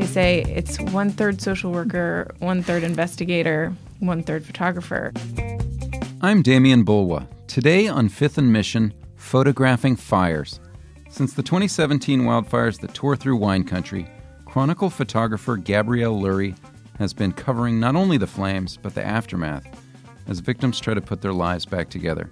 [0.00, 5.12] They say it's one third social worker, one third investigator, one third photographer.
[6.22, 7.26] I'm Demian Bulwa.
[7.48, 10.58] Today on Fifth and Mission, photographing fires.
[11.10, 14.08] Since the 2017 wildfires that tore through wine country,
[14.46, 16.56] Chronicle photographer Gabrielle Lurie
[16.98, 19.66] has been covering not only the flames, but the aftermath
[20.28, 22.30] as victims try to put their lives back together.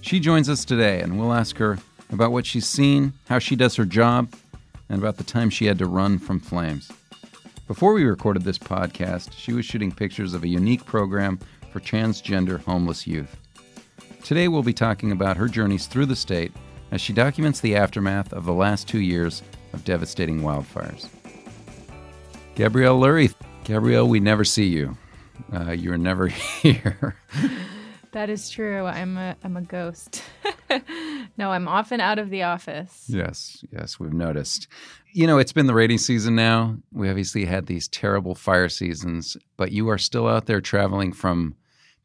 [0.00, 1.78] She joins us today, and we'll ask her
[2.10, 4.34] about what she's seen, how she does her job,
[4.90, 6.92] and about the time she had to run from flames.
[7.66, 11.38] Before we recorded this podcast, she was shooting pictures of a unique program
[11.72, 13.36] for transgender homeless youth.
[14.24, 16.52] Today, we'll be talking about her journeys through the state
[16.90, 19.42] as she documents the aftermath of the last two years
[19.72, 21.08] of devastating wildfires.
[22.56, 23.32] Gabrielle Lurie.
[23.62, 24.96] Gabrielle, we never see you.
[25.52, 26.26] Uh, you're never
[26.62, 27.16] here.
[28.12, 28.86] That is true.
[28.86, 30.22] I'm a I'm a ghost.
[31.38, 33.04] no, I'm often out of the office.
[33.08, 34.66] Yes, yes, we've noticed.
[35.12, 36.76] You know, it's been the rainy season now.
[36.92, 41.54] We obviously had these terrible fire seasons, but you are still out there traveling from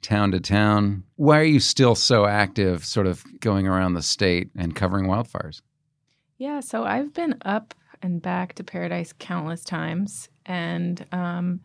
[0.01, 1.03] town to town.
[1.15, 5.61] Why are you still so active, sort of going around the state and covering wildfires?
[6.37, 11.61] Yeah, so I've been up and back to Paradise countless times, and um,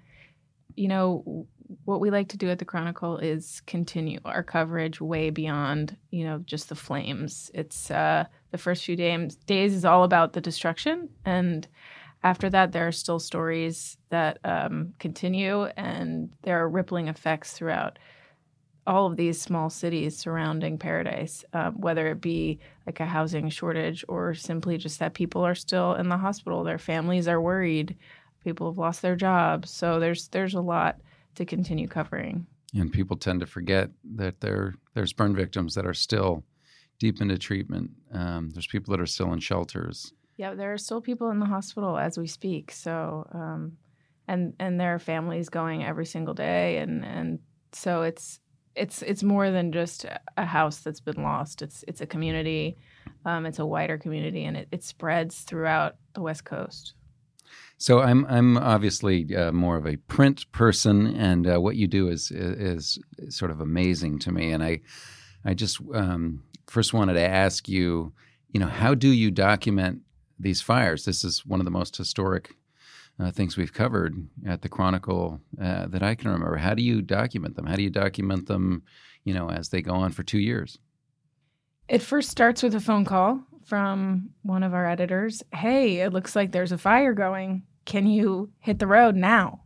[0.77, 1.47] you know,
[1.85, 6.25] what we like to do at the Chronicle is continue our coverage way beyond, you
[6.25, 7.51] know, just the flames.
[7.55, 11.67] It's uh, the first few days days is all about the destruction, and
[12.23, 17.99] after that, there are still stories that um, continue, and there are rippling effects throughout
[18.87, 24.05] all of these small cities surrounding Paradise, uh, whether it be like a housing shortage
[24.09, 27.97] or simply just that people are still in the hospital, their families are worried,
[28.43, 29.71] people have lost their jobs.
[29.71, 30.99] So there's there's a lot
[31.35, 32.47] to continue covering.
[32.75, 36.45] And people tend to forget that there there's burn victims that are still
[36.99, 37.91] deep into treatment.
[38.13, 40.13] Um, there's people that are still in shelters.
[40.37, 42.71] Yeah, there are still people in the hospital as we speak.
[42.71, 43.73] So, um,
[44.29, 47.39] and and there are families going every single day, and and
[47.73, 48.41] so it's
[48.77, 51.63] it's it's more than just a house that's been lost.
[51.63, 52.79] It's it's a community.
[53.25, 56.95] Um, it's a wider community, and it, it spreads throughout the West Coast.
[57.79, 62.09] So I'm I'm obviously uh, more of a print person, and uh, what you do
[62.09, 64.53] is, is, is sort of amazing to me.
[64.53, 64.81] And I
[65.45, 68.13] I just um, first wanted to ask you,
[68.53, 70.03] you know, how do you document
[70.39, 71.05] these fires?
[71.05, 72.55] This is one of the most historic
[73.19, 74.15] uh, things we've covered
[74.47, 76.57] at the Chronicle uh, that I can remember.
[76.57, 77.67] How do you document them?
[77.67, 78.83] How do you document them,
[79.25, 80.79] you know, as they go on for two years?
[81.89, 85.43] It first starts with a phone call from one of our editors.
[85.53, 89.63] Hey, it looks like there's a fire going can you hit the road now?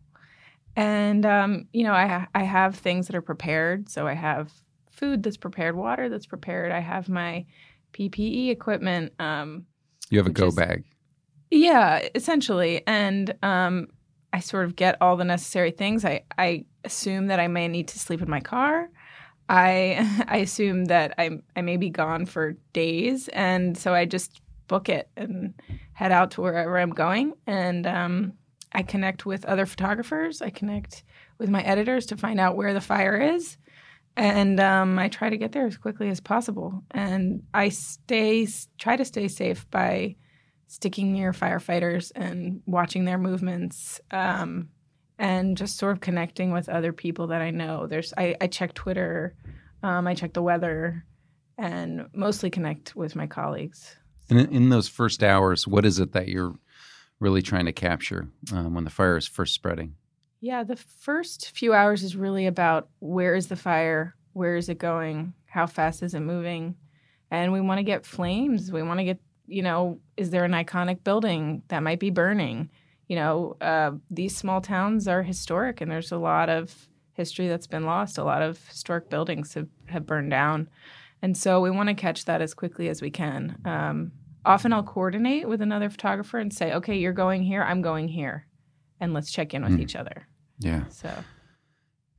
[0.77, 3.89] And um, you know, I I have things that are prepared.
[3.89, 4.51] So I have
[4.91, 6.73] food that's prepared, water that's prepared.
[6.73, 7.45] I have my
[7.93, 9.13] PPE equipment.
[9.19, 9.67] Um,
[10.11, 10.85] you have a go is, bag.
[11.51, 13.89] Yeah, essentially, and um,
[14.33, 16.05] I sort of get all the necessary things.
[16.05, 18.89] I I assume that I may need to sleep in my car.
[19.49, 24.41] I I assume that I I may be gone for days, and so I just
[24.67, 25.55] book it and
[25.93, 27.35] head out to wherever I'm going.
[27.47, 28.33] And um,
[28.73, 30.43] I connect with other photographers.
[30.43, 31.05] I connect
[31.39, 33.57] with my editors to find out where the fire is.
[34.17, 36.83] And um, I try to get there as quickly as possible.
[36.91, 38.47] And I stay,
[38.79, 40.17] try to stay safe by
[40.67, 44.69] sticking near firefighters and watching their movements um,
[45.19, 47.87] and just sort of connecting with other people that I know.
[47.87, 49.35] There's, I, I check Twitter,
[49.83, 51.05] um, I check the weather,
[51.57, 53.97] and mostly connect with my colleagues.
[54.29, 56.55] And in, in, those first hours, what is it that you're
[57.21, 59.95] really trying to capture um, when the fire is first spreading?
[60.41, 64.79] Yeah, the first few hours is really about where is the fire, where is it
[64.79, 66.75] going, how fast is it moving,
[67.31, 68.71] and we want to get flames.
[68.71, 72.71] We want to get, you know, is there an iconic building that might be burning?
[73.09, 77.67] You know, uh, these small towns are historic, and there's a lot of history that's
[77.67, 78.19] been lost.
[78.19, 80.69] A lot of historic buildings have, have burned down.
[81.23, 83.59] And so we want to catch that as quickly as we can.
[83.65, 84.13] Um,
[84.45, 88.47] often I'll coordinate with another photographer and say, okay, you're going here, I'm going here,
[89.01, 89.81] and let's check in with mm.
[89.81, 90.27] each other.
[90.59, 90.85] Yeah.
[90.89, 91.11] So.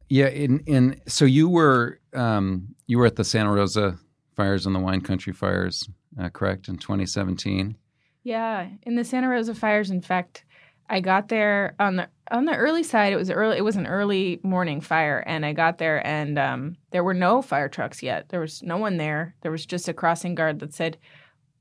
[0.08, 3.98] Yeah, in in so you were um, you were at the Santa Rosa
[4.36, 5.90] fires and the Wine Country fires,
[6.20, 7.76] uh, correct, in 2017.
[8.24, 10.46] Yeah, in the Santa Rosa fires, in fact,
[10.90, 13.14] I got there on the on the early side.
[13.14, 13.58] It was early.
[13.58, 17.42] It was an early morning fire, and I got there, and um, there were no
[17.42, 18.30] fire trucks yet.
[18.30, 19.36] There was no one there.
[19.42, 20.98] There was just a crossing guard that said,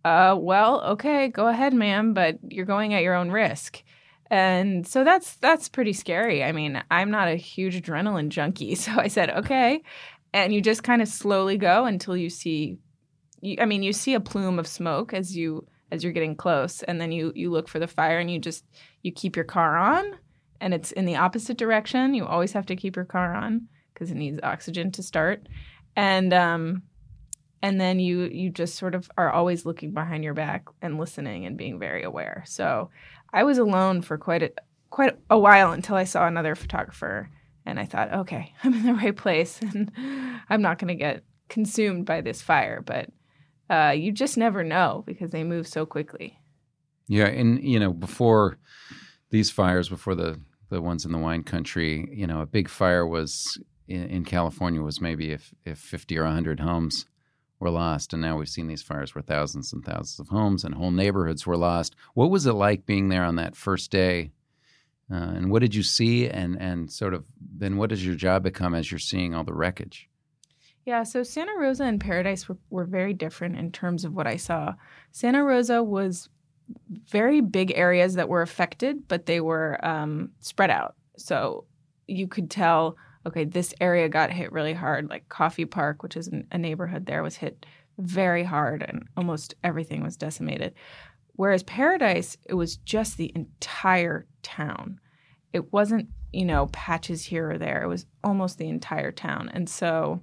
[0.05, 3.83] uh, "Well, okay, go ahead, ma'am, but you're going at your own risk."
[4.31, 6.43] And so that's that's pretty scary.
[6.45, 9.83] I mean, I'm not a huge adrenaline junkie, so I said, "Okay."
[10.33, 12.79] And you just kind of slowly go until you see
[13.45, 16.83] you, I mean, you see a plume of smoke as you as you're getting close
[16.83, 18.65] and then you you look for the fire and you just
[19.03, 20.19] you keep your car on
[20.61, 22.15] and it's in the opposite direction.
[22.15, 25.47] You always have to keep your car on because it needs oxygen to start.
[25.97, 26.83] And um
[27.63, 31.47] and then you you just sort of are always looking behind your back and listening
[31.47, 32.45] and being very aware.
[32.47, 32.91] So
[33.33, 34.53] i was alone for quite a
[34.91, 37.29] quite a while until i saw another photographer
[37.67, 39.91] and i thought okay i'm in the right place and
[40.49, 42.83] i'm not going to get consumed by this fire.
[42.85, 43.11] But
[43.71, 46.39] uh, you just never know because they move so quickly.
[47.07, 48.59] Yeah, and you know, before
[49.31, 50.41] these fires, before the
[50.71, 54.83] the ones in the wine country, you know, a big fire was in, in California
[54.83, 57.07] was maybe if if fifty or hundred homes
[57.61, 60.75] were lost, and now we've seen these fires where thousands and thousands of homes and
[60.75, 61.95] whole neighborhoods were lost.
[62.15, 64.33] What was it like being there on that first day?
[65.11, 66.29] Uh, and what did you see?
[66.29, 69.55] And and sort of then what does your job become as you're seeing all the
[69.55, 70.09] wreckage?
[70.85, 74.37] Yeah, so Santa Rosa and Paradise were, were very different in terms of what I
[74.37, 74.75] saw.
[75.13, 76.29] Santa Rosa was
[77.09, 80.95] very big areas that were affected, but they were um, spread out.
[81.17, 81.65] So
[82.07, 82.97] you could tell,
[83.27, 85.09] okay, this area got hit really hard.
[85.09, 87.65] Like Coffey Park, which is a neighborhood there, was hit
[87.99, 90.75] very hard, and almost everything was decimated.
[91.37, 95.01] Whereas Paradise, it was just the entire town.
[95.53, 97.83] It wasn't, you know, patches here or there.
[97.83, 99.51] It was almost the entire town.
[99.53, 100.23] And so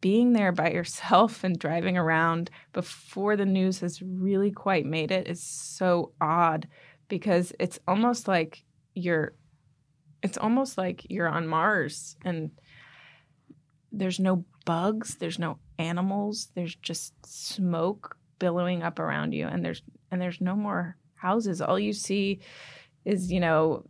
[0.00, 5.28] being there by yourself and driving around before the news has really quite made it
[5.28, 6.68] is so odd
[7.08, 8.62] because it's almost like
[8.94, 9.32] you're
[10.22, 12.50] it's almost like you're on Mars and
[13.92, 19.82] there's no bugs, there's no animals, there's just smoke billowing up around you and there's
[20.10, 21.60] and there's no more houses.
[21.60, 22.40] All you see
[23.04, 23.84] is, you know,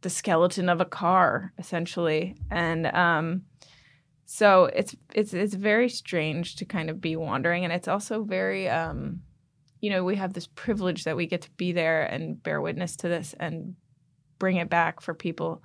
[0.00, 2.36] the skeleton of a car essentially.
[2.50, 3.42] And um
[4.26, 8.68] so it's it's it's very strange to kind of be wandering and it's also very
[8.68, 9.22] um
[9.80, 12.96] you know we have this privilege that we get to be there and bear witness
[12.96, 13.76] to this and
[14.38, 15.62] bring it back for people.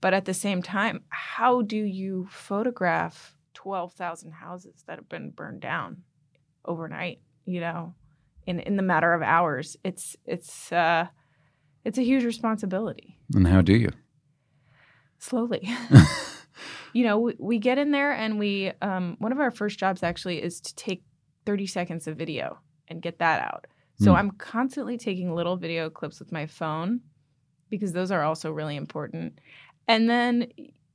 [0.00, 5.60] But at the same time how do you photograph 12,000 houses that have been burned
[5.60, 5.98] down
[6.64, 7.94] overnight you know
[8.46, 9.76] in in the matter of hours?
[9.84, 11.08] It's it's uh
[11.84, 13.18] it's a huge responsibility.
[13.34, 13.90] And how do you?
[15.18, 15.68] Slowly
[16.92, 20.02] you know, we, we, get in there and we, um, one of our first jobs
[20.02, 21.02] actually is to take
[21.46, 22.58] 30 seconds of video
[22.88, 23.66] and get that out.
[23.98, 24.16] So mm.
[24.16, 27.00] I'm constantly taking little video clips with my phone
[27.70, 29.38] because those are also really important.
[29.88, 30.48] And then,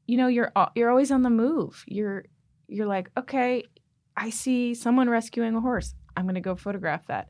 [0.07, 1.83] you know, you're you're always on the move.
[1.87, 2.25] You're
[2.67, 3.63] you're like, okay,
[4.15, 5.93] I see someone rescuing a horse.
[6.15, 7.29] I'm going to go photograph that.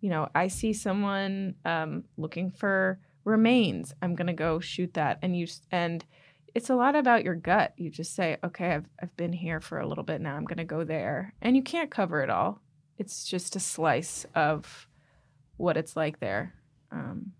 [0.00, 3.94] You know, I see someone um, looking for remains.
[4.02, 5.18] I'm going to go shoot that.
[5.22, 6.04] And you and
[6.54, 7.74] it's a lot about your gut.
[7.76, 10.36] You just say, okay, I've, I've been here for a little bit now.
[10.36, 11.34] I'm going to go there.
[11.42, 12.62] And you can't cover it all.
[12.96, 14.88] It's just a slice of
[15.56, 16.54] what it's like there.
[16.92, 17.32] Um,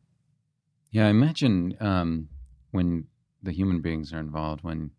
[0.91, 2.29] yeah, I imagine um,
[2.73, 3.07] when
[3.43, 4.91] the human beings are involved, when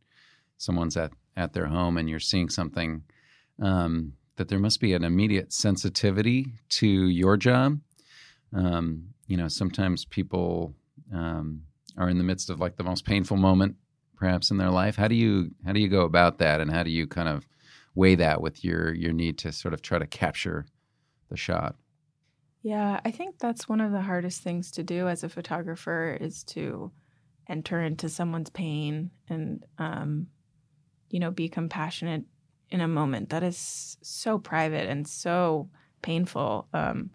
[0.58, 3.04] someone's at, at their home and you're seeing something,
[3.62, 7.80] um, that there must be an immediate sensitivity to your job.
[8.54, 10.74] Um, you know, sometimes people
[11.14, 11.64] um,
[11.98, 13.76] are in the midst of like the most painful moment
[14.16, 14.96] perhaps in their life.
[14.96, 17.48] How do you how do you go about that, and how do you kind of
[17.94, 20.66] weigh that with your your need to sort of try to capture
[21.30, 21.76] the shot?
[22.62, 26.44] Yeah, I think that's one of the hardest things to do as a photographer is
[26.46, 26.92] to
[27.48, 30.28] enter into someone's pain and um,
[31.10, 32.24] you know be compassionate
[32.72, 35.70] in a moment that is so private and so
[36.02, 36.68] painful.
[36.74, 37.12] Um,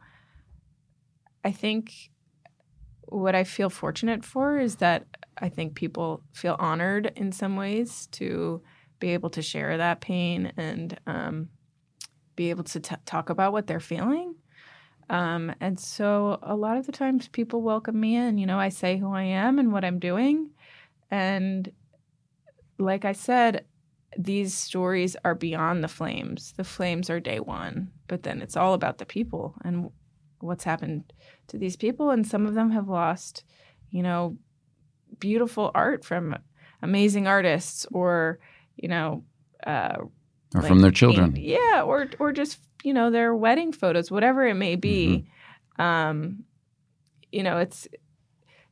[1.44, 2.10] I think
[3.10, 5.06] what I feel fortunate for is that
[5.38, 8.62] I think people feel honored in some ways to
[8.98, 11.48] be able to share that pain and um,
[12.36, 14.34] be able to t- talk about what they're feeling.
[15.08, 18.38] Um, and so a lot of the times people welcome me in.
[18.38, 20.50] You know, I say who I am and what I'm doing.
[21.10, 21.70] And
[22.78, 23.64] like I said,
[24.16, 26.52] these stories are beyond the flames.
[26.56, 29.90] The flames are day one, but then it's all about the people and
[30.40, 31.12] what's happened
[31.48, 32.10] to these people.
[32.10, 33.44] And some of them have lost,
[33.90, 34.36] you know,
[35.18, 36.36] beautiful art from
[36.82, 38.38] amazing artists or
[38.76, 39.22] you know
[39.66, 39.96] uh,
[40.54, 44.46] or like from their children yeah or or just you know their wedding photos whatever
[44.46, 45.30] it may be mm-hmm.
[45.80, 46.44] Um,
[47.32, 47.88] you know, it's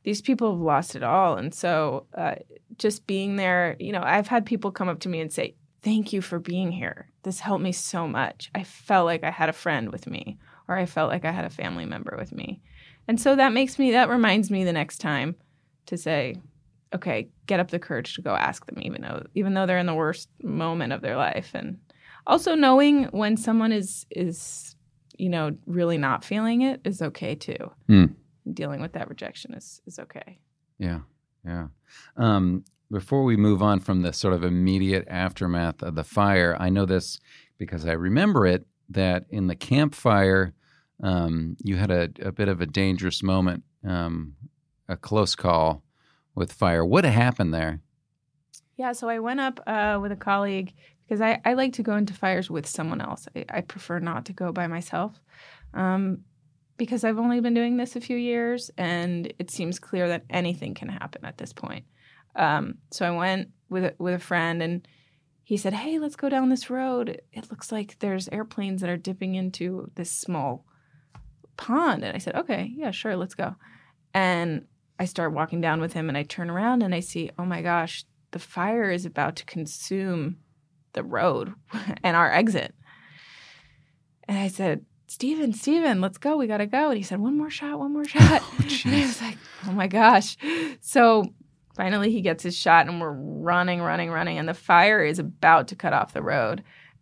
[0.03, 2.35] these people have lost it all, and so uh,
[2.77, 6.13] just being there, you know, I've had people come up to me and say, "Thank
[6.13, 7.09] you for being here.
[7.23, 8.51] This helped me so much.
[8.53, 10.37] I felt like I had a friend with me,
[10.69, 12.61] or I felt like I had a family member with me."
[13.09, 15.35] And so that makes me that reminds me the next time
[15.87, 16.35] to say,
[16.93, 19.85] okay, get up the courage to go ask them, even though even though they're in
[19.85, 21.77] the worst moment of their life, and
[22.27, 24.75] also knowing when someone is is
[25.17, 27.71] you know really not feeling it is okay too.
[27.89, 28.15] Mm.
[28.53, 30.39] Dealing with that rejection is is okay.
[30.77, 30.99] Yeah,
[31.45, 31.67] yeah.
[32.17, 36.69] Um, before we move on from the sort of immediate aftermath of the fire, I
[36.69, 37.19] know this
[37.57, 40.53] because I remember it that in the Camp Fire,
[41.01, 44.35] um, you had a, a, bit of a dangerous moment, um,
[44.87, 45.83] a close call
[46.35, 46.83] with fire.
[46.83, 47.81] What happened there?
[48.75, 50.73] Yeah, so I went up uh, with a colleague
[51.05, 53.27] because I, I like to go into fires with someone else.
[53.35, 55.19] I, I prefer not to go by myself
[55.73, 56.19] um,
[56.77, 60.75] because I've only been doing this a few years and it seems clear that anything
[60.75, 61.85] can happen at this point.
[62.35, 64.87] Um, so I went with a, with a friend and
[65.43, 67.21] he said, "Hey, let's go down this road.
[67.33, 70.63] It looks like there's airplanes that are dipping into this small
[71.59, 73.55] pond." And I said, "Okay, yeah, sure, let's go."
[74.13, 74.65] And
[74.99, 77.61] I start walking down with him and I turn around and I see, oh my
[77.61, 80.37] gosh, the fire is about to consume
[80.93, 81.53] the road
[82.03, 82.75] and our exit.
[84.27, 86.37] And I said, Steven, Steven, let's go.
[86.37, 86.89] We got to go.
[86.89, 88.41] And he said, one more shot, one more shot.
[88.43, 90.37] Oh, and I was like, oh my gosh.
[90.81, 91.33] So
[91.75, 94.37] finally he gets his shot and we're running, running, running.
[94.37, 96.61] And the fire is about to cut off the road.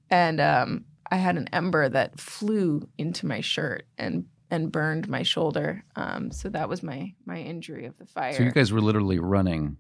[0.09, 5.24] And um, I had an ember that flew into my shirt and and burned my
[5.24, 5.84] shoulder.
[5.96, 8.34] Um, so that was my my injury of the fire.
[8.34, 9.77] So you guys were literally running.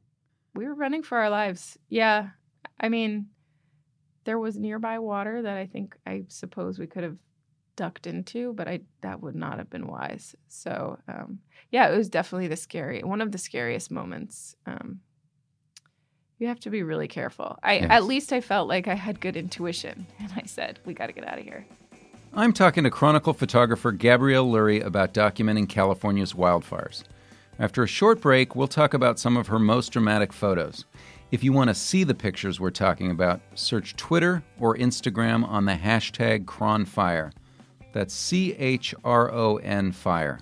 [0.55, 1.77] We were running for our lives.
[1.89, 2.29] Yeah,
[2.79, 3.27] I mean,
[4.25, 7.17] there was nearby water that I think I suppose we could have
[7.75, 10.35] ducked into, but I that would not have been wise.
[10.47, 11.39] So um,
[11.71, 14.55] yeah, it was definitely the scary one of the scariest moments.
[14.65, 14.99] Um,
[16.39, 17.57] you have to be really careful.
[17.63, 17.87] I yes.
[17.89, 21.13] at least I felt like I had good intuition, and I said, "We got to
[21.13, 21.65] get out of here."
[22.33, 27.03] I'm talking to Chronicle photographer Gabrielle Lurie about documenting California's wildfires.
[27.59, 30.85] After a short break, we'll talk about some of her most dramatic photos.
[31.31, 35.65] If you want to see the pictures we're talking about, search Twitter or Instagram on
[35.65, 37.31] the hashtag ChronFire.
[37.93, 40.39] That's C H R O N Fire.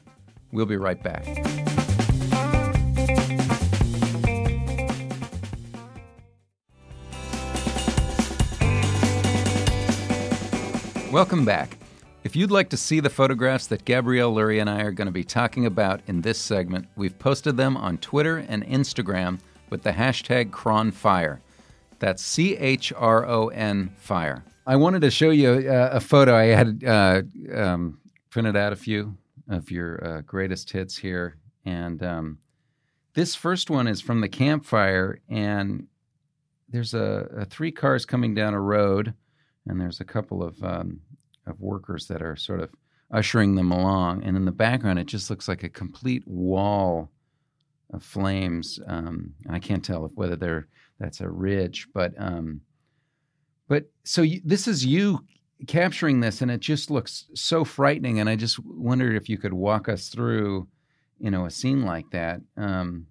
[0.51, 1.74] We'll be right back.
[11.15, 11.77] Welcome back.
[12.25, 15.13] If you'd like to see the photographs that Gabrielle Lurie and I are going to
[15.13, 19.93] be talking about in this segment, we've posted them on Twitter and Instagram with the
[19.93, 21.39] hashtag ChronFire.
[21.99, 24.43] That's C H R O N Fire.
[24.67, 26.35] I wanted to show you uh, a photo.
[26.35, 27.21] I had uh,
[27.53, 29.15] um, printed out a few
[29.47, 31.37] of your uh, greatest hits here.
[31.63, 32.39] And um,
[33.13, 35.87] this first one is from the Camp Fire, and
[36.67, 39.13] there's a, a, three cars coming down a road,
[39.67, 41.01] and there's a couple of um,
[41.47, 42.69] of workers that are sort of
[43.11, 44.23] ushering them along.
[44.23, 47.11] And in the background, it just looks like a complete wall
[47.93, 48.79] of flames.
[48.87, 50.67] Um, I can't tell whether they're
[50.99, 52.61] that's a ridge, but um,
[53.67, 55.25] but so you, this is you
[55.67, 58.19] capturing this, and it just looks so frightening.
[58.19, 60.67] And I just wondered if you could walk us through,
[61.19, 62.41] you know, a scene like that.
[62.57, 63.07] Um,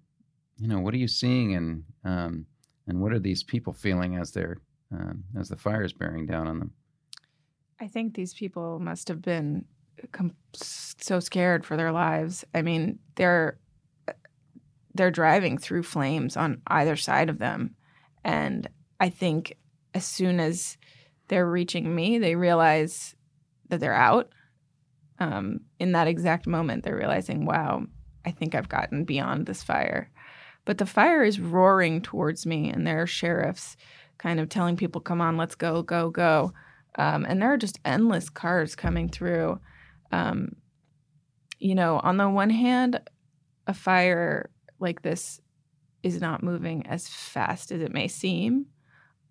[0.57, 2.45] you know, what are you seeing, and um,
[2.87, 4.57] and what are these people feeling as they're
[4.91, 6.73] um, as the fire is bearing down on them?
[7.79, 9.65] I think these people must have been
[10.11, 12.45] com- so scared for their lives.
[12.53, 13.57] I mean, they're
[14.93, 17.75] they're driving through flames on either side of them,
[18.23, 19.57] and I think
[19.93, 20.77] as soon as
[21.27, 23.15] they're reaching me, they realize
[23.69, 24.31] that they're out.
[25.19, 27.87] Um, in that exact moment, they're realizing, "Wow,
[28.25, 30.09] I think I've gotten beyond this fire."
[30.63, 33.75] But the fire is roaring towards me, and there are sheriffs
[34.17, 36.53] kind of telling people, "Come on, let's go, go, go."
[36.97, 39.59] Um, and there are just endless cars coming through.
[40.11, 40.55] Um,
[41.59, 43.01] you know, on the one hand,
[43.67, 44.49] a fire
[44.79, 45.39] like this
[46.03, 48.67] is not moving as fast as it may seem.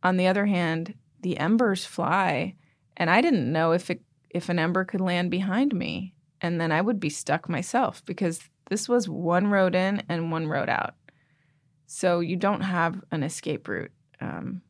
[0.02, 2.56] On the other hand, the embers fly,
[2.97, 6.73] and I didn't know if it if an ember could land behind me, and then
[6.73, 10.94] I would be stuck myself because this was one road in and one road out.
[11.87, 13.92] So you don't have an escape route.
[14.21, 14.62] Um,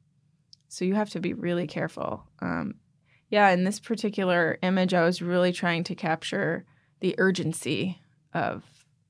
[0.68, 2.24] so you have to be really careful.
[2.40, 2.74] Um,
[3.30, 6.64] yeah, in this particular image, I was really trying to capture
[7.00, 8.00] the urgency
[8.32, 8.64] of,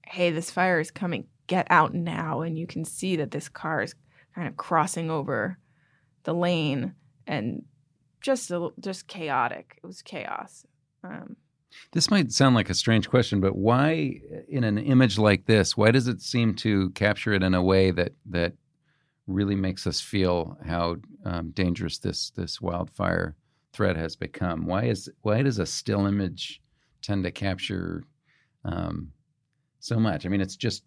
[0.07, 2.41] hey, this fire is coming, get out now.
[2.41, 3.95] And you can see that this car is
[4.35, 5.59] kind of crossing over
[6.25, 6.95] the lane
[7.27, 7.65] and
[8.21, 9.79] just a, just chaotic.
[9.83, 10.65] It was chaos.
[11.03, 11.37] Um,
[11.93, 15.91] This might sound like a strange question, but why, in an image like this, why
[15.91, 18.55] does it seem to capture it in a way that that
[19.27, 23.35] really makes us feel how um, dangerous this this wildfire
[23.75, 24.67] threat has become?
[24.67, 26.63] Why is why does a still image
[27.03, 28.05] tend to capture
[28.65, 29.13] um,
[29.81, 30.25] so much?
[30.25, 30.85] I mean, it's just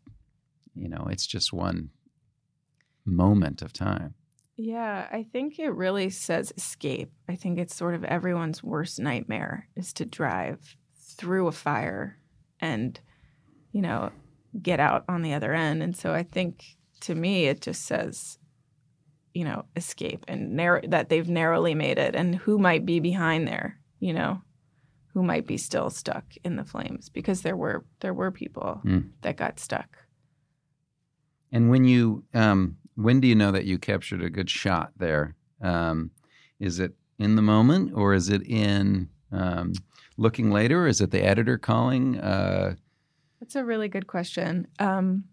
[0.75, 1.89] you know, it's just one
[3.05, 4.13] moment of time.
[4.57, 7.11] Yeah, I think it really says escape.
[7.29, 12.17] I think it's sort of everyone's worst nightmare is to drive through a fire
[12.59, 12.99] and,
[13.71, 14.11] you know,
[14.59, 15.83] get out on the other end.
[15.83, 18.39] And so I think to me, it just says,
[19.37, 23.47] you know, escape and narrow, that they've narrowly made it and who might be behind
[23.47, 24.41] there, you know,
[25.13, 29.07] who might be still stuck in the flames because there were there were people mm.
[29.21, 29.95] that got stuck.
[31.51, 35.35] And when you um, when do you know that you captured a good shot there?
[35.61, 36.09] Um,
[36.59, 39.73] is it in the moment or is it in um,
[40.17, 40.87] looking later?
[40.87, 42.19] Is it the editor calling?
[42.19, 42.73] Uh,
[43.39, 44.65] That's a really good question.
[44.79, 45.25] Um,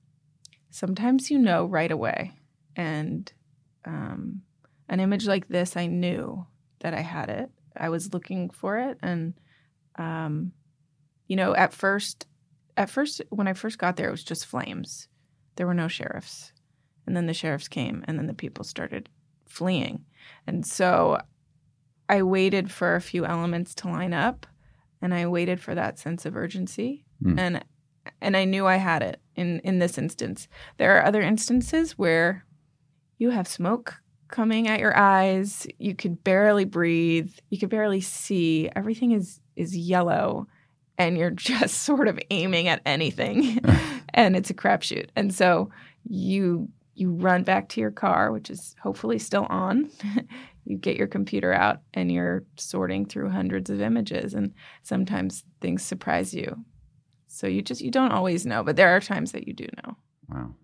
[0.68, 2.32] sometimes you know right away.
[2.76, 3.32] And
[3.84, 4.42] um,
[4.88, 6.46] an image like this, I knew
[6.80, 7.50] that I had it.
[7.76, 8.98] I was looking for it.
[9.02, 9.34] And,
[9.96, 10.52] um,
[11.26, 12.26] you know, at first,
[12.76, 15.08] at first, when I first got there, it was just flames.
[15.56, 16.52] There were no sheriffs.
[17.06, 19.08] And then the sheriffs came, and then the people started
[19.46, 20.04] fleeing.
[20.46, 21.18] And so
[22.08, 24.46] I waited for a few elements to line up,
[25.02, 27.04] and I waited for that sense of urgency.
[27.22, 27.38] Mm.
[27.38, 27.64] And
[28.20, 30.48] and I knew I had it in in this instance.
[30.78, 32.44] There are other instances where
[33.18, 33.96] you have smoke
[34.28, 38.68] coming at your eyes, you could barely breathe, you could barely see.
[38.74, 40.46] Everything is is yellow
[40.98, 43.58] and you're just sort of aiming at anything
[44.14, 45.08] and it's a crapshoot.
[45.16, 45.70] And so
[46.08, 49.90] you you run back to your car, which is hopefully still on.
[50.64, 55.84] you get your computer out and you're sorting through hundreds of images and sometimes things
[55.84, 56.64] surprise you.
[57.26, 59.96] So you just you don't always know, but there are times that you do know.
[60.28, 60.54] Wow.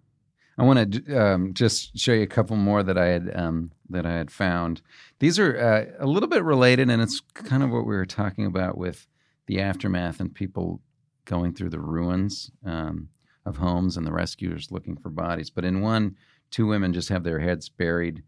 [0.59, 4.05] I want to um, just show you a couple more that I had um, that
[4.05, 4.83] I had found.
[5.19, 8.47] These are uh, a little bit related, and it's kind of what we were talking
[8.47, 9.07] about with
[9.47, 10.81] the aftermath and people
[11.25, 12.51] going through the ruins.
[12.65, 13.09] Um,
[13.47, 15.51] of homes and the rescuers looking for bodies.
[15.51, 16.17] But in one,
[16.51, 18.23] two women just have their heads buried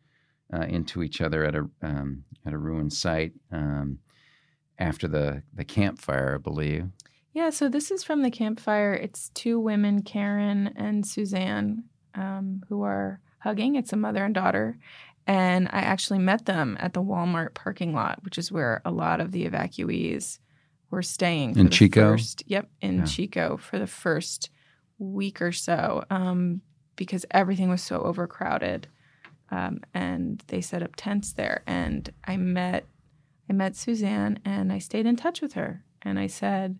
[0.52, 3.98] uh, into each other at a um, at a ruined site um,
[4.78, 6.88] after the the Camp Fire, I believe.
[7.32, 8.92] Yeah, so this is from the Camp Fire.
[8.92, 13.76] It's two women, Karen and Suzanne, um, who are hugging.
[13.76, 14.78] It's a mother and daughter.
[15.26, 19.20] And I actually met them at the Walmart parking lot, which is where a lot
[19.20, 20.38] of the evacuees
[20.90, 21.56] were staying.
[21.56, 22.12] in Chico?
[22.12, 23.04] First, yep, in yeah.
[23.04, 24.50] Chico for the first
[24.98, 26.60] week or so um,
[26.96, 28.88] because everything was so overcrowded.
[29.50, 31.62] Um, and they set up tents there.
[31.66, 32.86] And I met
[33.48, 35.84] I met Suzanne and I stayed in touch with her.
[36.00, 36.78] And I said,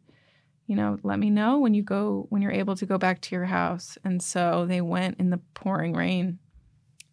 [0.66, 3.35] you know, let me know when you go when you're able to go back to
[3.35, 3.98] your house.
[4.05, 6.38] And so they went in the pouring rain,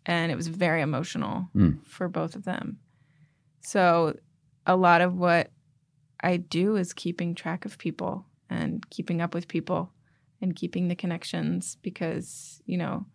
[0.05, 1.85] and it was very emotional mm.
[1.85, 2.79] for both of them.
[3.61, 4.15] So
[4.65, 5.51] a lot of what
[6.21, 9.91] I do is keeping track of people and keeping up with people
[10.41, 13.05] and keeping the connections because you know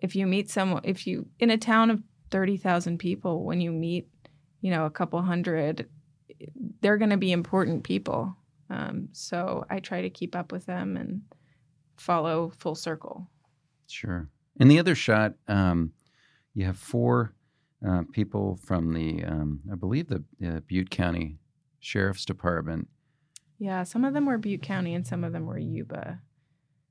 [0.00, 4.08] if you meet someone if you in a town of 30,000 people when you meet
[4.60, 5.88] you know a couple hundred
[6.80, 8.36] they're going to be important people
[8.70, 11.22] um, so i try to keep up with them and
[11.96, 13.28] follow full circle.
[13.86, 14.28] Sure.
[14.58, 15.92] In the other shot um,
[16.54, 17.34] you have four
[17.86, 21.38] uh, people from the um, i believe the uh, butte county
[21.80, 22.88] sheriff's department.
[23.58, 26.20] Yeah some of them were butte county and some of them were yuba.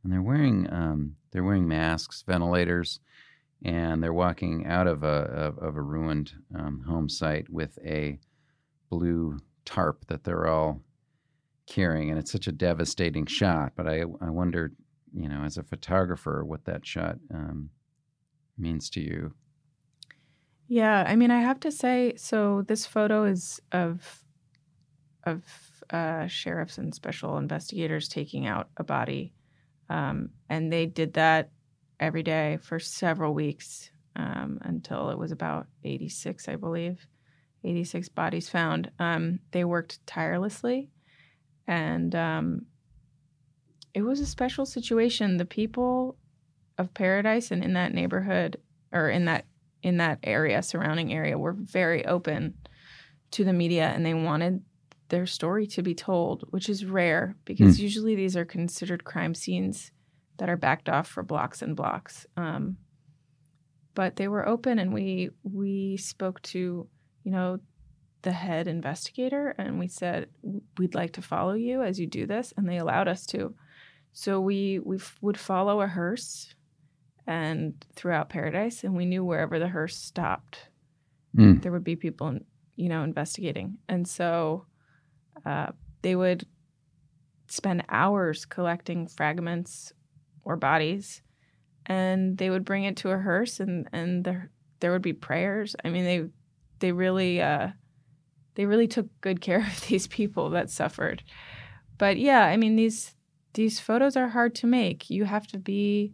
[0.03, 2.99] And they're wearing um, they're wearing masks, ventilators,
[3.63, 8.19] and they're walking out of a of, of a ruined um, home site with a
[8.89, 10.81] blue tarp that they're all
[11.67, 13.73] carrying, and it's such a devastating shot.
[13.75, 14.71] But I I wonder,
[15.13, 17.69] you know, as a photographer, what that shot um,
[18.57, 19.33] means to you.
[20.67, 24.23] Yeah, I mean, I have to say, so this photo is of
[25.25, 25.43] of
[25.89, 29.33] uh, sheriffs and special investigators taking out a body
[29.89, 31.51] um, and they did that
[31.99, 37.05] every day for several weeks um, until it was about 86, I believe.
[37.63, 38.91] 86 bodies found.
[38.99, 40.89] Um, they worked tirelessly,
[41.67, 42.65] and um,
[43.93, 45.37] it was a special situation.
[45.37, 46.17] The people
[46.77, 48.57] of Paradise and in that neighborhood
[48.91, 49.45] or in that
[49.81, 52.53] in that area, surrounding area, were very open
[53.31, 54.61] to the media, and they wanted
[55.09, 57.81] their story to be told, which is rare because mm.
[57.81, 59.91] usually these are considered crime scenes
[60.37, 62.25] that are backed off for blocks and blocks.
[62.37, 62.77] Um,
[63.93, 66.87] but they were open, and we we spoke to,
[67.23, 67.59] you know,
[68.23, 70.27] the head investigator and we said
[70.77, 73.53] we'd like to follow you as you do this and they allowed us to.
[74.13, 76.53] So we we f- would follow a hearse
[77.27, 80.69] and throughout paradise and we knew wherever the hearse stopped
[81.35, 81.61] Mm.
[81.63, 82.37] there would be people
[82.75, 83.77] you know investigating.
[83.89, 84.65] And so
[85.45, 85.71] uh,
[86.03, 86.45] they would
[87.47, 89.93] spend hours collecting fragments
[90.43, 91.21] or bodies
[91.85, 95.75] and they would bring it to a hearse and and there there would be prayers.
[95.83, 96.25] I mean they
[96.79, 97.69] they really uh
[98.55, 101.23] they really took good care of these people that suffered.
[101.97, 103.13] But yeah i mean these
[103.53, 105.09] these photos are hard to make.
[105.09, 106.13] You have to be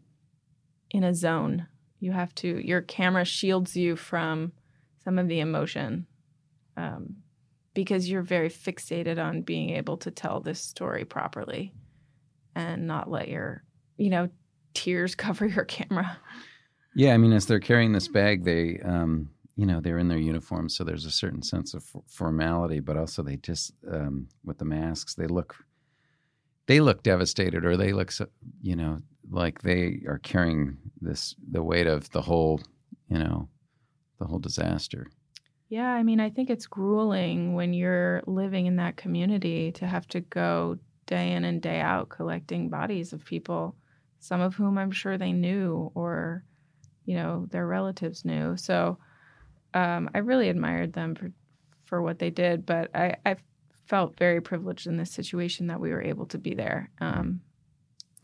[0.92, 1.68] in a zone.
[2.00, 4.52] You have to your camera shields you from
[5.04, 6.06] some of the emotion
[6.78, 7.18] um,
[7.74, 11.74] because you're very fixated on being able to tell this story properly
[12.56, 13.64] and not let your
[13.98, 14.30] you know
[14.74, 16.18] tears cover your camera.
[16.96, 20.18] Yeah, I mean, as they're carrying this bag, they, um, you know, they're in their
[20.18, 24.58] uniforms, so there's a certain sense of f- formality, but also they just, um, with
[24.58, 25.54] the masks, they look,
[26.68, 28.28] they look devastated, or they look, so,
[28.62, 32.62] you know, like they are carrying this the weight of the whole,
[33.10, 33.50] you know,
[34.18, 35.08] the whole disaster.
[35.68, 40.08] Yeah, I mean, I think it's grueling when you're living in that community to have
[40.10, 43.76] to go day in and day out collecting bodies of people,
[44.22, 46.46] some of whom I'm sure they knew or,
[47.04, 48.56] you know, their relatives knew.
[48.56, 48.98] So
[49.74, 51.32] um, I really admired them for,
[51.86, 53.36] for what they did, but I, I
[53.88, 56.90] felt very privileged in this situation that we were able to be there.
[57.02, 57.42] Um,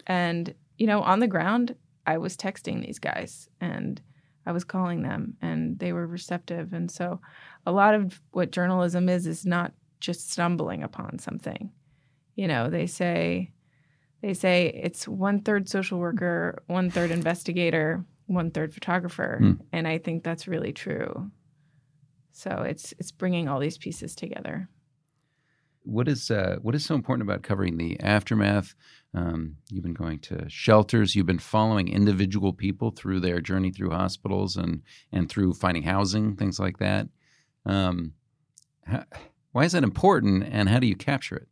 [0.08, 4.02] and, you know, on the ground, I was texting these guys and
[4.46, 6.74] I was calling them and they were receptive.
[6.74, 7.20] And so
[7.66, 11.72] a lot of what journalism is is not just stumbling upon something.
[12.36, 13.52] You know, they say
[14.22, 19.52] they say it's one third social worker, one third investigator, one third photographer, Hmm.
[19.72, 21.32] and I think that's really true.
[22.32, 24.70] So it's it's bringing all these pieces together.
[25.84, 28.74] What is uh, what is so important about covering the aftermath?
[29.14, 31.16] Um, you've been going to shelters.
[31.16, 36.36] You've been following individual people through their journey through hospitals and and through finding housing,
[36.36, 37.08] things like that.
[37.66, 38.14] Um,
[38.86, 39.06] how,
[39.52, 41.48] why is that important, and how do you capture it?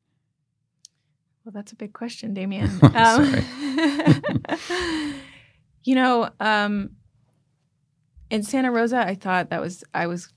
[1.46, 2.70] Well, that's a big question, Demian.
[4.50, 5.14] Sorry.
[5.84, 6.92] you know, um,
[8.30, 10.34] in Santa Rosa, I thought that was I was,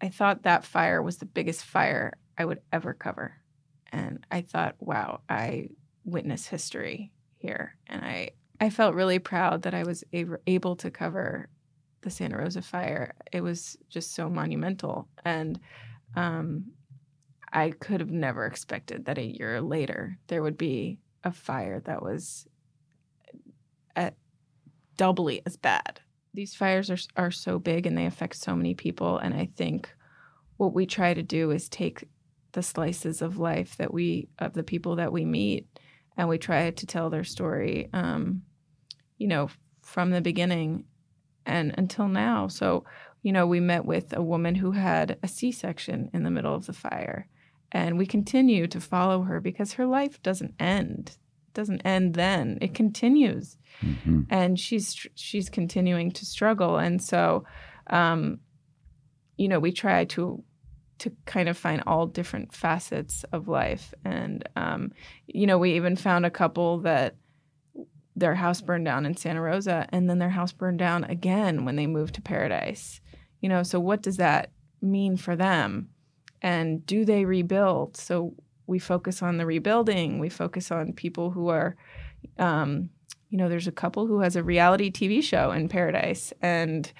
[0.00, 3.36] I thought that fire was the biggest fire I would ever cover,
[3.92, 5.68] and I thought, wow, I
[6.04, 11.48] witnessed history here, and I I felt really proud that I was able to cover
[12.02, 13.14] the Santa Rosa fire.
[13.32, 15.58] It was just so monumental, and
[16.16, 16.66] um,
[17.52, 22.02] I could have never expected that a year later there would be a fire that
[22.02, 22.46] was
[23.96, 24.10] uh
[24.96, 26.00] doubly as bad.
[26.32, 29.94] These fires are are so big and they affect so many people, and I think
[30.56, 32.08] what we try to do is take
[32.52, 35.66] the slices of life that we of the people that we meet,
[36.16, 38.42] and we try to tell their story, um,
[39.18, 39.48] you know,
[39.82, 40.84] from the beginning
[41.46, 42.48] and until now.
[42.48, 42.84] So,
[43.22, 46.54] you know, we met with a woman who had a C section in the middle
[46.54, 47.28] of the fire
[47.74, 51.16] and we continue to follow her because her life doesn't end
[51.54, 52.58] doesn't end then.
[52.60, 53.56] It continues.
[53.80, 56.78] Hmm and she's she's continuing to struggle.
[56.78, 57.44] And so
[57.88, 58.40] um
[59.36, 60.42] you know we try to
[60.98, 63.94] to kind of find all different facets of life.
[64.04, 64.92] And um
[65.26, 67.16] you know we even found a couple that
[68.16, 71.76] their house burned down in Santa Rosa and then their house burned down again when
[71.76, 73.00] they moved to Paradise.
[73.40, 75.88] You know so what does that mean for them?
[76.42, 77.96] And do they rebuild?
[77.96, 78.34] So
[78.66, 80.18] we focus on the rebuilding.
[80.18, 81.76] We focus on people who are
[82.38, 82.90] um,
[83.30, 86.90] you know there's a couple who has a reality tv show in paradise and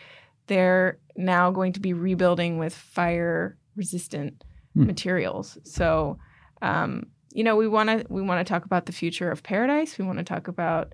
[0.46, 4.42] they're now going to be rebuilding with fire resistant
[4.74, 4.86] Hmm.
[4.86, 5.56] materials.
[5.62, 6.18] So
[6.60, 9.98] um, you know we want to we want to talk about the future of paradise.
[9.98, 10.92] We want to talk about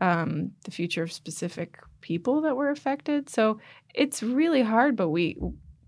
[0.00, 3.28] um, the future of specific people that were affected.
[3.28, 3.60] So
[3.94, 5.36] it's really hard but we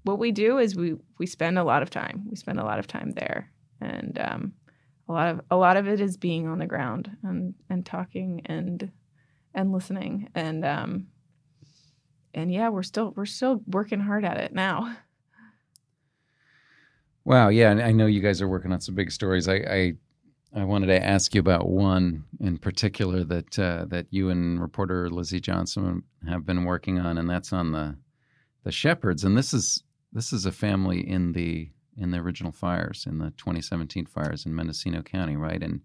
[0.05, 2.25] what we do is we we spend a lot of time.
[2.29, 3.51] We spend a lot of time there,
[3.83, 4.53] and um,
[5.09, 8.43] a lot of a lot of it is being on the ground and and talking
[8.47, 8.91] and
[9.55, 11.07] and listening and um,
[12.35, 14.97] and yeah, we're still we're still working hard at it now.
[17.25, 19.49] Wow, yeah, and I know you guys are working on some big stories.
[19.49, 19.93] I I,
[20.55, 25.09] I wanted to ask you about one in particular that uh, that you and reporter
[25.09, 27.97] Lizzie Johnson have been working on, and that's on the
[28.65, 29.25] the shepherds.
[29.25, 33.31] And this is this is a family in the in the original fires in the
[33.37, 35.63] 2017 fires in Mendocino County, right?
[35.63, 35.81] And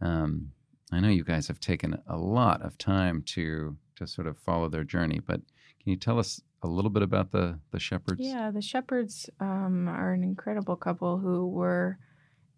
[0.00, 0.52] um,
[0.90, 4.68] I know you guys have taken a lot of time to to sort of follow
[4.68, 5.40] their journey, but
[5.82, 8.20] Can you tell us a little bit about the the Shepherds?
[8.20, 11.98] Yeah, the Shepherds um, are an incredible couple who were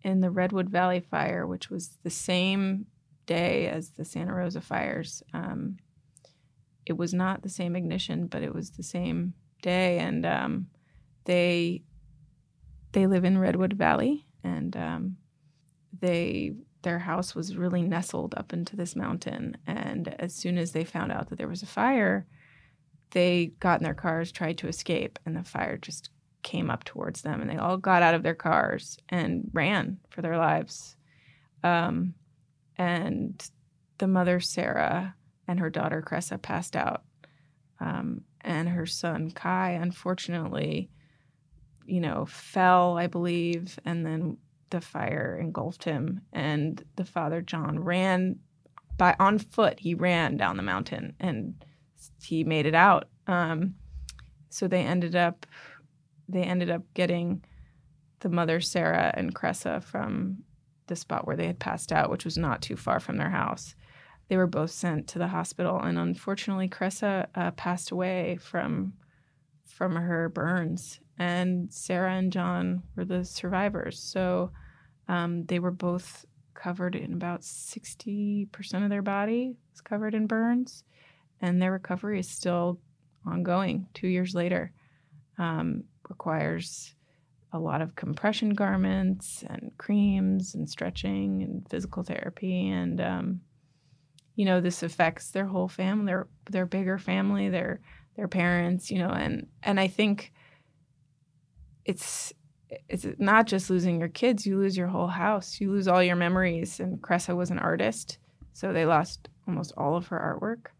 [0.02, 2.86] in the Redwood Valley fire, which was the same
[3.26, 5.22] day as the Santa Rosa fires.
[5.32, 5.78] Um,
[6.84, 10.66] it was not the same ignition, but it was the same day, and um,
[11.24, 11.82] they
[12.94, 15.16] they live in Redwood Valley, and um,
[16.00, 16.52] they
[16.82, 19.56] their house was really nestled up into this mountain.
[19.66, 22.26] And as soon as they found out that there was a fire,
[23.10, 26.10] they got in their cars, tried to escape, and the fire just
[26.42, 30.22] came up towards them, and they all got out of their cars and ran for
[30.22, 30.96] their lives.
[31.62, 32.14] Um,
[32.76, 33.42] and
[33.98, 35.16] the mother Sarah
[35.48, 37.02] and her daughter Kressa passed out,
[37.80, 40.90] um, and her son Kai, unfortunately,
[41.86, 44.38] you know, fell, I believe, and then
[44.70, 46.22] the fire engulfed him.
[46.32, 48.38] And the father John ran
[48.96, 49.80] by on foot.
[49.80, 51.64] He ran down the mountain, and
[52.22, 53.08] he made it out.
[53.26, 53.74] Um,
[54.50, 55.46] so they ended up
[56.28, 57.44] they ended up getting
[58.20, 60.38] the mother Sarah and Kressa from
[60.86, 63.74] the spot where they had passed out, which was not too far from their house.
[64.28, 68.94] They were both sent to the hospital, and unfortunately, Kressa uh, passed away from
[69.66, 74.00] from her burns, and Sarah and John were the survivors.
[74.00, 74.50] So
[75.08, 76.24] um, they were both
[76.54, 78.48] covered in about 60%
[78.82, 80.84] of their body was covered in burns,
[81.40, 82.80] and their recovery is still
[83.26, 84.72] ongoing two years later.
[85.36, 86.94] Um, requires
[87.52, 93.40] a lot of compression garments and creams and stretching and physical therapy and um,
[94.34, 97.80] you know this affects their whole family their their bigger family their
[98.16, 100.32] their parents you know and and I think
[101.84, 102.32] it's
[102.88, 106.16] it's not just losing your kids you lose your whole house you lose all your
[106.16, 108.18] memories and Kressa was an artist
[108.52, 110.70] so they lost almost all of her artwork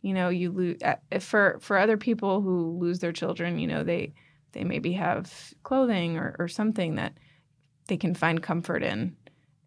[0.00, 0.78] you know you lose
[1.20, 4.14] for for other people who lose their children you know they
[4.54, 7.18] they maybe have clothing or, or something that
[7.88, 9.16] they can find comfort in.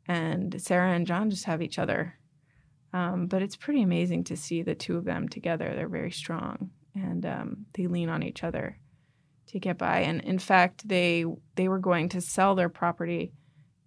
[0.07, 2.15] And Sarah and John just have each other.
[2.93, 5.73] Um, but it's pretty amazing to see the two of them together.
[5.75, 8.79] They're very strong and um, they lean on each other
[9.47, 9.99] to get by.
[9.99, 13.33] And in fact, they they were going to sell their property,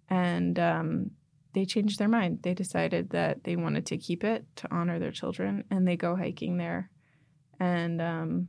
[0.09, 1.11] and um,
[1.53, 2.39] they changed their mind.
[2.41, 6.15] They decided that they wanted to keep it to honor their children, and they go
[6.15, 6.89] hiking there.
[7.59, 8.47] And um,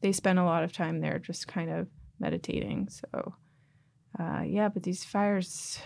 [0.00, 1.86] they spend a lot of time there just kind of
[2.18, 2.88] meditating.
[2.88, 3.34] So,
[4.18, 5.78] uh, yeah, but these fires,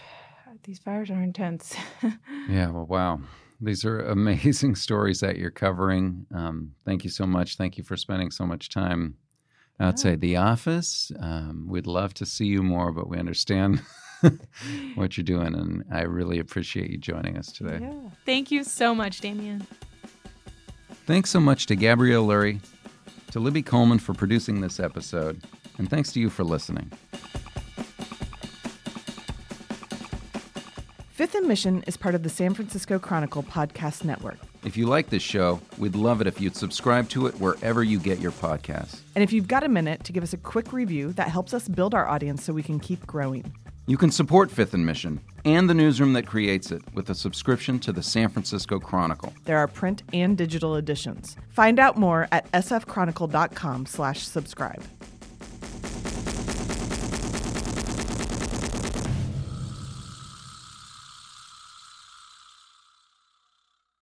[0.65, 1.77] these fires are intense.
[2.49, 3.21] yeah, well, wow.
[3.61, 6.27] These are amazing stories that you're covering.
[6.35, 7.57] Um, thank you so much.
[7.57, 9.17] Thank you for spending so much time
[9.83, 10.17] outside yeah.
[10.17, 11.13] the office.
[11.19, 13.83] Um, we'd love to see you more, but we understand
[14.95, 17.79] what you're doing, and I really appreciate you joining us today.
[17.83, 17.93] Yeah.
[18.25, 19.67] Thank you so much, Demian.
[21.07, 22.61] Thanks so much to Gabrielle Lurie
[23.33, 25.43] to Libby Coleman for producing this episode,
[25.79, 26.91] and thanks to you for listening.
[31.23, 34.39] Fifth and Mission is part of the San Francisco Chronicle podcast network.
[34.65, 38.01] If you like this show, we'd love it if you'd subscribe to it wherever you
[38.01, 39.03] get your podcasts.
[39.15, 41.69] And if you've got a minute to give us a quick review, that helps us
[41.69, 43.55] build our audience so we can keep growing.
[43.87, 47.79] You can support Fifth and Mission and the newsroom that creates it with a subscription
[47.79, 49.33] to the San Francisco Chronicle.
[49.45, 51.37] There are print and digital editions.
[51.51, 54.83] Find out more at sfchronicle.com/subscribe.